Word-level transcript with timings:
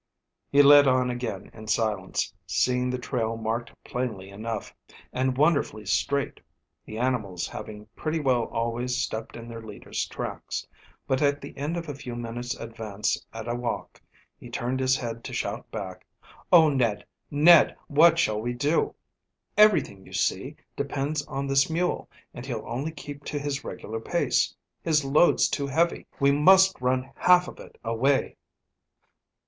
He 0.51 0.63
led 0.63 0.87
on 0.87 1.11
again 1.11 1.51
in 1.53 1.67
silence, 1.67 2.33
seeing 2.47 2.89
the 2.89 2.97
trail 2.97 3.37
marked 3.37 3.71
plainly 3.83 4.31
enough, 4.31 4.73
and 5.13 5.37
wonderfully 5.37 5.85
straight, 5.85 6.39
the 6.85 6.97
animals 6.97 7.45
having 7.47 7.85
pretty 7.95 8.19
well 8.19 8.45
always 8.45 8.97
stepped 8.97 9.35
in 9.37 9.47
their 9.47 9.61
leader's 9.61 10.07
tracks. 10.07 10.65
But 11.07 11.21
at 11.21 11.39
the 11.39 11.55
end 11.55 11.77
of 11.77 11.87
a 11.87 11.93
few 11.93 12.15
minutes' 12.15 12.55
advance 12.55 13.23
at 13.31 13.47
a 13.47 13.53
walk 13.53 14.01
he 14.39 14.49
turned 14.49 14.79
his 14.79 14.97
head 14.97 15.23
to 15.25 15.33
shout 15.33 15.69
back 15.69 16.03
"Oh, 16.51 16.67
Ned, 16.69 17.05
Ned, 17.29 17.75
what 17.87 18.17
shall 18.17 18.41
we 18.41 18.53
do? 18.53 18.95
Everything, 19.55 20.03
you 20.03 20.13
see, 20.13 20.55
depends 20.75 21.23
on 21.27 21.45
this 21.45 21.69
mule, 21.69 22.09
and 22.33 22.43
he'll 22.43 22.65
only 22.65 22.89
keep 22.91 23.23
to 23.25 23.37
his 23.37 23.63
regular 23.63 23.99
pace. 23.99 24.55
His 24.81 25.05
load's 25.05 25.47
too 25.47 25.67
heavy. 25.67 26.07
We 26.19 26.31
must 26.31 26.81
run 26.81 27.11
half 27.17 27.47
of 27.47 27.59
it 27.59 27.77
away." 27.83 28.37